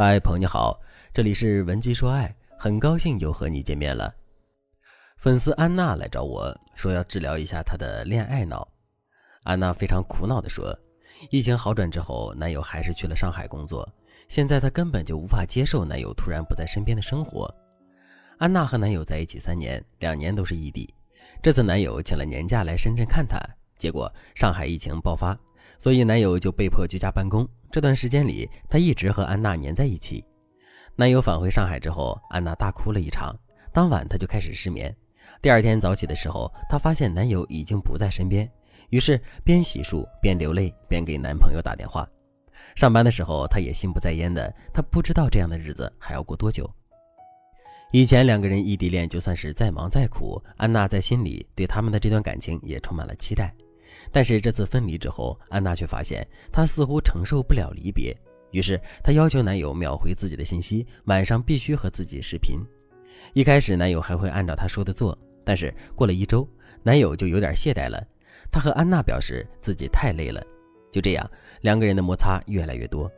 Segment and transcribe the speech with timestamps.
[0.00, 0.80] 嗨，朋友你好，
[1.12, 4.14] 这里是文姬说爱，很高兴又和你见面了。
[5.16, 8.68] 粉丝安娜来找我说要治疗一下她的恋爱脑。
[9.42, 10.72] 安娜非常苦恼地说，
[11.32, 13.92] 疫情好转之后，男友还是去了上海工作，
[14.28, 17.52] 现在她根本就无法接受男友突然不在身边的生活。
[18.38, 20.94] 安娜和男友在一起三年，两年都是异地。
[21.42, 23.36] 这次男友请了年假来深圳看她，
[23.76, 25.36] 结果上海疫情爆发。
[25.76, 27.44] 所以男友就被迫居家办公。
[27.70, 30.24] 这段时间里，他一直和安娜黏在一起。
[30.96, 33.38] 男友返回上海之后，安娜大哭了一场。
[33.72, 34.94] 当晚，她就开始失眠。
[35.42, 38.50] 第二天早起的时候，她发现男友已经不在身边，
[38.88, 42.08] 于是边洗漱边流泪边给男朋友打电话。
[42.74, 44.52] 上班的时候，她也心不在焉的。
[44.72, 46.68] 她不知道这样的日子还要过多久。
[47.92, 53.54] 以前两个人异地恋，就算是再忙再苦，安娜在心里对他们的这段感情也充满了期待。
[54.10, 58.16] 但是这次分离之后，安娜却发现她似乎承受不了离别，
[58.50, 62.58] 于是她要求男友秒回自己的信息，晚上必须和自己视频。
[63.34, 66.48] 一开始男友还会按照她说的做，但是过了一周，
[66.82, 68.02] 男友就有点懈怠了。
[68.50, 70.42] 他和安娜表示自己太累了。
[70.90, 73.10] 就这样，两个人的摩擦越来越多。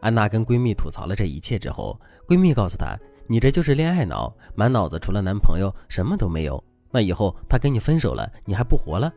[0.00, 6.62] 安娜跟闺蜜吐槽了这一切之后，闺蜜告诉她：“你这就是恋爱脑，满脑子除了男朋友什么都没有。
[6.90, 9.12] 那以后他跟你分手了，你还不活了？”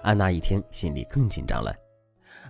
[0.00, 1.74] 安娜一听，心里更紧张了。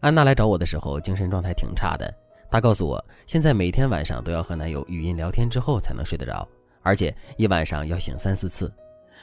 [0.01, 2.13] 安娜来找我的时候，精神状态挺差的。
[2.51, 6.47] 她告诉我，现在每天晚上都要和男友语音聊天之后才能睡得着，
[6.83, 8.73] 而且一晚上要醒三四次。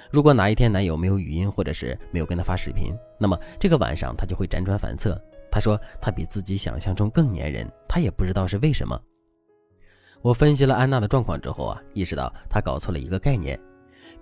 [0.09, 5.21] 如果哪一天男友没有语音，或者是没有跟她发视频，那么这个晚上她就会辗转反侧。
[5.51, 8.99] 她说她比自己想象中更粘人，她也不知道是为什么。
[10.21, 13.59] 我分析了安娜的状况之后啊，意识到她搞错了一个概念。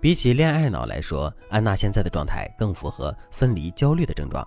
[0.00, 4.46] 比起恋爱脑来说，安娜现在的状态更符合分离焦虑的症状。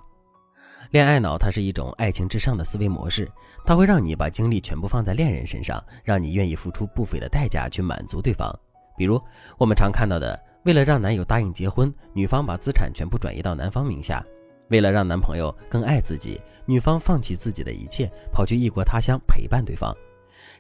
[0.92, 3.30] 恋爱脑它是一种爱情至上的思维模式，
[3.66, 8.54] 它会让你把精力全部放在恋人身上，让你愿意付出不菲的代价去满足对方。
[8.98, 9.22] 比如
[9.58, 14.22] 我们常看到的，为了让男友答应结婚，女方把资产全部转移到男方名下；
[14.70, 19.96] 为了让男朋友更爱自己，女方放弃自己的一切，跑去异国他乡陪伴对方。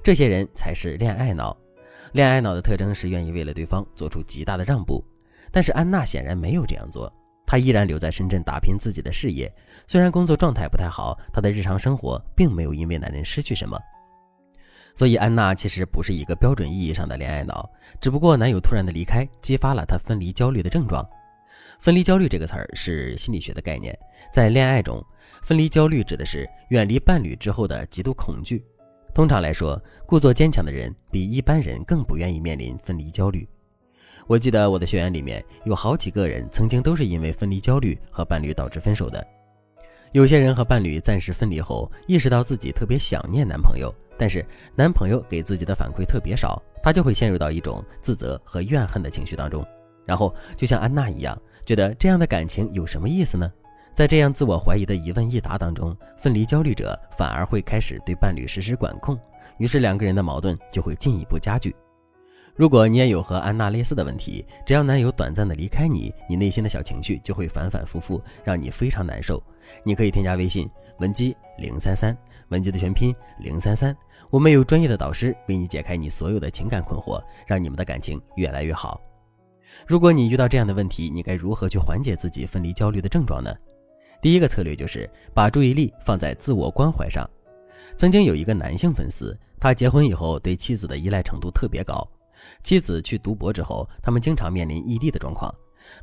[0.01, 1.55] 这些人才是恋爱脑。
[2.13, 5.03] 恋爱脑的特征是愿意为了对方做出极大的让步，
[5.51, 7.11] 但是安娜显然没有这样做，
[7.45, 9.51] 她依然留在深圳打拼自己的事业。
[9.87, 13.79] 虽然工作状态不太好，她的日常生活并没有因为男人失去什么。
[14.93, 17.69] 所以安娜其实不是一个标准意义上的恋爱脑，
[18.01, 21.07] 只不过男友突然的离开激发了她分离焦虑的症状。
[21.79, 23.97] 分离焦虑这个词儿是心理学的概念，
[24.33, 25.01] 在恋爱中，
[25.41, 28.63] 分离焦虑指的是远离伴侣之后的极度恐惧。
[29.13, 33.47] 通常来说，故作坚强的人比一般人更不愿意面临分离焦虑。
[34.25, 39.25] 我记得我的学员里面有好几个人曾经都是因为分离焦虑和伴侣导致分手的。
[40.13, 44.45] 有些人和伴侣暂时分离后，意识到自己特别想念男朋友，但是
[44.75, 49.65] 男朋友给自己的反馈特别少，他就会陷入到一种自责和怨恨的情绪当中，
[50.05, 53.51] 然后就像安娜一样，觉得这样的感情有什么意思呢？
[53.93, 59.19] 在这样自我怀疑的一问一答当中，分离焦虑者反而会开始对伴侣实施管控，
[59.57, 61.75] 于是两个人的矛盾就会进一步加剧。
[62.55, 69.41] 如果你也有和安娜类似的问题，只要男友短暂的离开你，你内心的小情绪就会反反复复，让你非常难受。
[69.83, 70.69] 你可以添加微信
[70.99, 72.15] 文姬零三三，
[72.49, 73.95] 文姬的全拼零三三，
[74.29, 78.99] 我们有专业的导师为你解开你所有的情感困惑，让你们的感情越来越好。
[79.87, 83.53] 如果你遇到这样的问题，你该如何去缓解自己分离焦虑的症状呢？
[84.21, 87.27] 第一个策略就是把注意力放在自我关怀上。
[87.97, 92.07] 曾经有一个男性粉丝，他结婚以后对妻子的依赖程度特别高。
[92.63, 95.53] 妻子去读博之后，他们经常面临异地的状况。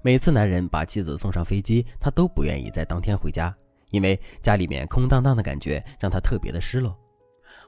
[0.02, 3.54] 每次男人把妻子送上飞机，他都不愿意在当天回家，
[3.90, 6.96] 因为家里面空荡荡的感觉让他特别的失落。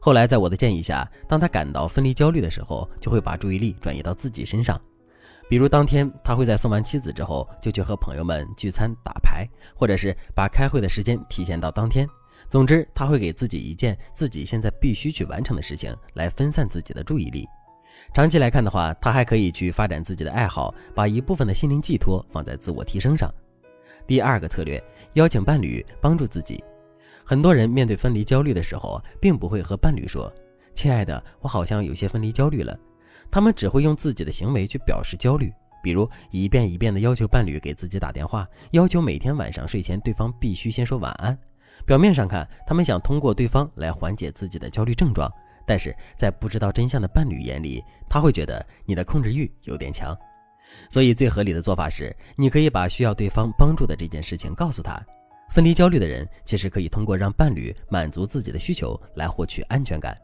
[0.01, 4.81] 后来在我的建议下，当他感到分离焦虑的时候，就会把注意力转移到自己身上。
[5.51, 9.45] 比如当天他会在送完妻子之后，就去和朋友们聚餐打牌，
[9.75, 12.09] 或者是把开会的时间提前到当天。
[12.49, 17.49] 总之，他会给自己一件自己现在必须去完成的事情，来分散自己的注意力。
[18.15, 23.29] 长期来看的话，他还可以去发展自己的爱好，把一部分的心灵寄托放在自我提升上。
[24.07, 24.81] 第二个策略，
[25.15, 26.63] 邀请伴侣帮助自己。
[27.25, 30.33] 很多人面对分离焦虑的时候，并不会和伴侣说
[30.75, 32.79] ：“亲爱的，我好像有些分离焦虑了。”
[33.31, 41.37] 他们只会用自己的行为去表示焦虑，比如一遍一遍地要求伴侣给自己打电话，要求每天晚上睡前对方必须先说晚安。
[41.87, 45.33] 表面上看，他们想通过对方来缓解自己的焦虑症状，
[45.67, 50.17] 但是在不知道真相的伴侣眼里，他会觉得你的控制欲有点强。
[50.89, 55.01] 所以最合理的做法是，你可以把需要对方帮助的这件事情告诉他。
[55.51, 60.17] 分离焦虑的人其实可以通过让伴侣满足自己的需求来获取安全感。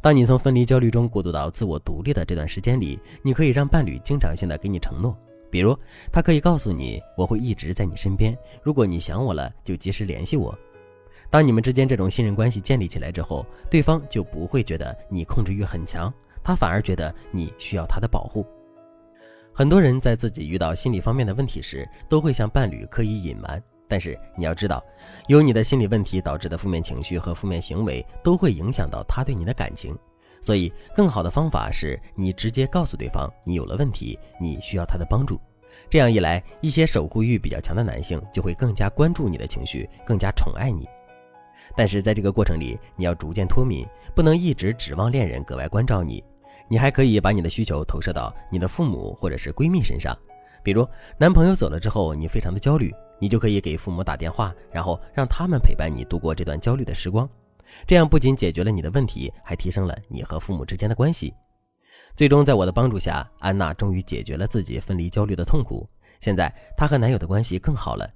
[0.00, 5.16] 当你从分离焦虑中过渡到自我独立的这段时间里，你可以让伴侣经常性的给你承诺，
[5.50, 5.76] 比如
[6.12, 10.56] 他可以告诉你：“我会一直在你身边，如果你想我了，就及时联系我。”
[11.30, 18.46] 当你们之间这种信任关系建立起来之后，对方就不会觉得你控制欲很强，他反而觉得你需要他的保护。
[19.52, 23.62] 很多人在自己遇到心理方面的问题时，都会向伴侣刻意隐瞒。
[23.88, 24.82] 但是你要知道，
[25.28, 29.96] 由你的心理问题导致的负面情绪和负面行为，都会影响到他对你的感情。
[30.40, 35.40] 所以，更好的方法是你直接告诉对方你有了问题，你需要他的帮助。
[35.88, 40.86] 这样一来，一些守护欲比较强的男性就会更加关注你的情绪，更加宠爱你。
[41.76, 46.22] 但是在这个过程里，你要逐渐脱敏，不能一直指望恋人格外关照你。
[46.68, 50.16] 你还可以把你的需求投射到你的父母或者是闺蜜身上，
[50.62, 50.86] 比如
[51.18, 52.94] 男朋友走了之后，你非常的焦虑。
[53.18, 57.28] 你就可以给父母打电话，然后让他们陪伴你度过这段焦虑的时光。
[57.86, 61.32] 这样不仅解决了你的问题，还提升了你和父母之间的关系。
[62.14, 65.88] 最终，在我的帮助下，安娜终于解决了自己分离焦虑的痛苦。
[66.20, 68.08] 现在，她和男友的关系更好了。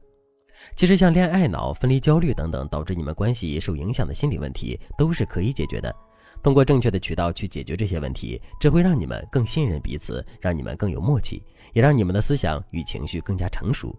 [0.76, 5.94] 其实，像恋爱脑、分离焦虑等等导致你们关系受影响的心理问题，都是可以解决的。
[6.42, 11.42] 通过正确的渠道去解决这些问题，只会让你们更信任彼此，让你们更有默契，
[11.72, 13.96] 也让你们的思想与情绪更加成熟。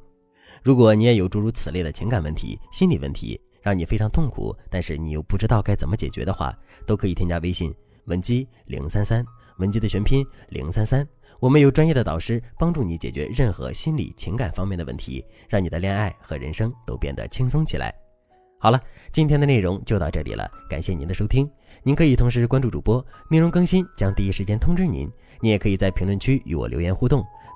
[0.63, 7.73] 如果你也有诸如此类的情感问题、心理问题，让你非常痛苦，但是你又不知道该怎么解决的话，都可以添加微信
[8.05, 9.25] 文姬零三三，
[9.57, 11.07] 文姬的全拼零三三，
[11.39, 17.93] 我们有专业的导师帮助你解决任何心理情感方面的问题，让你的恋爱和人生都变得轻松起来。
[18.61, 18.81] 好了，
[19.13, 21.49] 今天的内容就到这里了，感谢您的收听。
[21.81, 25.09] 您可以同时关注主播，内容更新将第一时间通知您。
[25.39, 27.23] 您也可以在评论区与我留言互动。